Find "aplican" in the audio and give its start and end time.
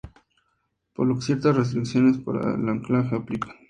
3.15-3.55